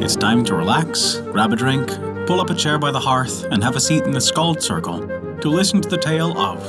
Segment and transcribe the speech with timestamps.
[0.00, 1.88] It's time to relax, grab a drink,
[2.26, 5.06] pull up a chair by the hearth, and have a seat in the Skald Circle
[5.40, 6.60] to listen to the tale of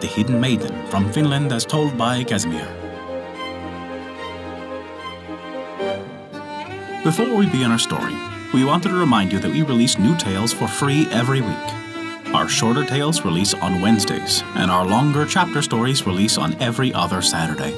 [0.00, 2.66] The Hidden Maiden from Finland as told by Casimir.
[7.04, 8.14] Before we begin our story,
[8.52, 12.34] we wanted to remind you that we release new tales for free every week.
[12.34, 17.22] Our shorter tales release on Wednesdays, and our longer chapter stories release on every other
[17.22, 17.74] Saturday.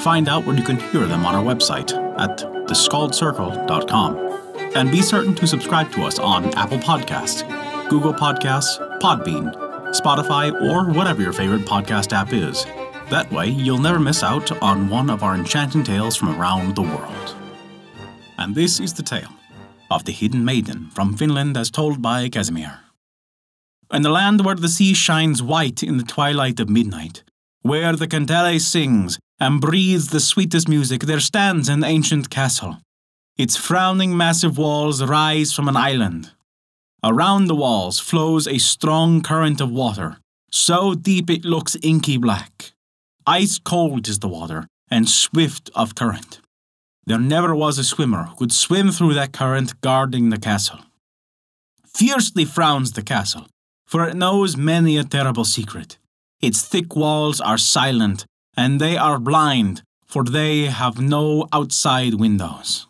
[0.00, 4.32] Find out where you can hear them on our website at theskaldscircle.com.
[4.74, 7.42] And be certain to subscribe to us on Apple Podcasts,
[7.88, 9.54] Google Podcasts, Podbean,
[9.92, 12.64] Spotify, or whatever your favorite podcast app is.
[13.10, 16.82] That way, you'll never miss out on one of our enchanting tales from around the
[16.82, 17.34] world.
[18.38, 19.28] And this is the tale
[19.90, 22.80] of the Hidden Maiden from Finland as told by Casimir.
[23.92, 27.22] In the land where the sea shines white in the twilight of midnight,
[27.62, 32.78] where the kantele sings and breathes the sweetest music, there stands an ancient castle.
[33.38, 36.32] Its frowning massive walls rise from an island.
[37.02, 40.18] Around the walls flows a strong current of water,
[40.50, 42.72] so deep it looks inky black.
[43.26, 46.40] Ice cold is the water, and swift of current.
[47.06, 50.80] There never was a swimmer who could swim through that current guarding the castle.
[51.86, 53.46] Fiercely frowns the castle,
[53.86, 55.98] for it knows many a terrible secret.
[56.42, 58.26] Its thick walls are silent,
[58.56, 62.88] and they are blind, for they have no outside windows.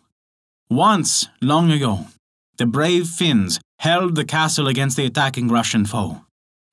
[0.69, 2.07] Once, long ago,
[2.57, 6.21] the brave Finns held the castle against the attacking Russian foe.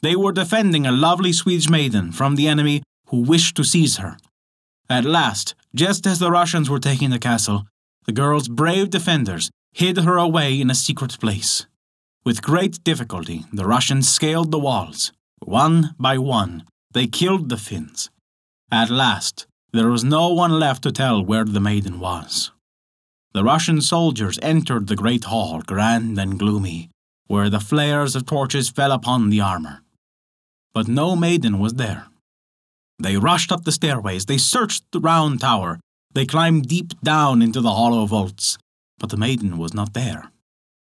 [0.00, 4.16] They were defending a lovely Swedish maiden from the enemy who wished to seize her.
[4.88, 7.66] At last, just as the Russians were taking the castle,
[8.06, 11.66] the girl's brave defenders hid her away in a secret place.
[12.24, 15.12] With great difficulty, the Russians scaled the walls.
[15.40, 18.10] One by one, they killed the Finns.
[18.70, 22.50] At last, there was no one left to tell where the maiden was.
[23.32, 26.90] The Russian soldiers entered the great hall, grand and gloomy,
[27.26, 29.82] where the flares of torches fell upon the armour.
[30.74, 32.06] But no maiden was there.
[32.98, 35.80] They rushed up the stairways, they searched the round tower,
[36.12, 38.58] they climbed deep down into the hollow vaults,
[38.98, 40.29] but the maiden was not there.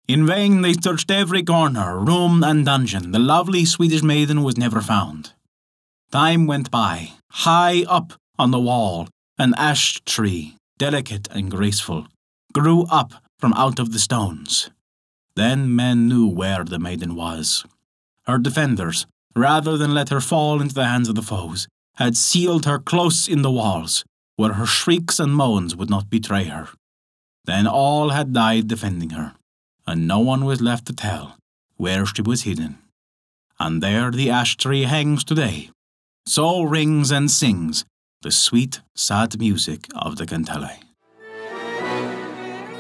[0.09, 3.11] In vain they searched every corner, room, and dungeon.
[3.11, 5.33] The lovely Swedish maiden was never found.
[6.13, 7.13] Time went by.
[7.31, 12.07] High up on the wall, an ash tree, delicate and graceful,
[12.53, 14.71] grew up from out of the stones.
[15.35, 17.65] Then men knew where the maiden was.
[18.27, 22.65] Her defenders, rather than let her fall into the hands of the foes, had sealed
[22.65, 24.05] her close in the walls,
[24.37, 26.69] where her shrieks and moans would not betray her.
[27.45, 29.35] Then all had died defending her,
[29.87, 31.37] and no one was left to tell
[31.77, 32.79] where she was hidden.
[33.59, 35.71] And there the ash tree hangs today.
[36.27, 37.85] So rings and sings
[38.23, 40.79] the sweet, sad music of the kantele.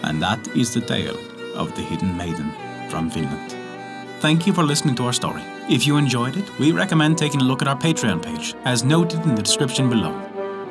[0.03, 1.19] And that is the tale
[1.55, 2.53] of the Hidden Maiden
[2.89, 3.55] from Finland.
[4.21, 5.43] Thank you for listening to our story.
[5.69, 9.21] If you enjoyed it, we recommend taking a look at our Patreon page, as noted
[9.25, 10.15] in the description below.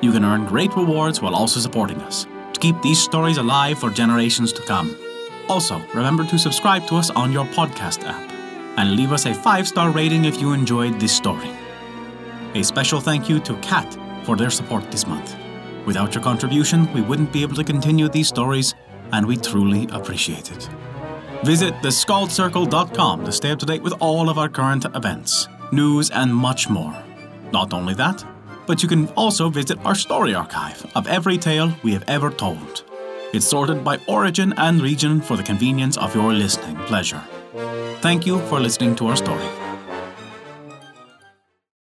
[0.01, 3.89] You can earn great rewards while also supporting us to keep these stories alive for
[3.89, 4.95] generations to come.
[5.47, 8.31] Also, remember to subscribe to us on your podcast app
[8.77, 11.49] and leave us a five star rating if you enjoyed this story.
[12.55, 15.35] A special thank you to Kat for their support this month.
[15.85, 18.73] Without your contribution, we wouldn't be able to continue these stories
[19.11, 20.69] and we truly appreciate it.
[21.43, 26.33] Visit theskaldscircle.com to stay up to date with all of our current events, news, and
[26.33, 26.95] much more.
[27.51, 28.25] Not only that,
[28.65, 32.83] but you can also visit our story archive of every tale we have ever told.
[33.33, 37.21] It's sorted by origin and region for the convenience of your listening pleasure.
[38.01, 39.64] Thank you for listening to our story.